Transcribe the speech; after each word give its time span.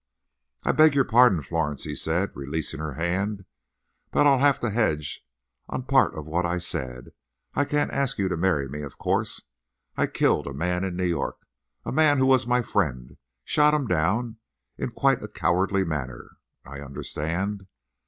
"I 0.63 0.71
beg 0.71 0.95
your 0.95 1.03
pardon, 1.03 1.43
Florence," 1.43 1.83
he 1.83 1.93
said, 1.93 2.31
releasing 2.33 2.79
her 2.79 2.95
hand; 2.95 3.45
"but 4.09 4.25
I'll 4.25 4.39
have 4.39 4.59
to 4.61 4.71
hedge 4.71 5.23
on 5.69 5.83
part 5.83 6.15
of 6.17 6.25
what 6.25 6.43
I 6.43 6.57
said. 6.57 7.11
I 7.53 7.65
can't 7.65 7.91
ask 7.91 8.17
you 8.17 8.27
to 8.27 8.35
marry 8.35 8.67
me, 8.67 8.81
of 8.81 8.97
course. 8.97 9.43
I 9.95 10.07
killed 10.07 10.47
a 10.47 10.55
man 10.55 10.83
in 10.83 10.95
New 10.95 11.05
York—a 11.05 11.91
man 11.91 12.17
who 12.17 12.25
was 12.25 12.47
my 12.47 12.63
friend—shot 12.63 13.75
him 13.75 13.85
down—in 13.85 14.89
quite 14.93 15.21
a 15.21 15.27
cowardly 15.27 15.83
manner, 15.85 16.37
I 16.65 16.79
understand. 16.79 17.67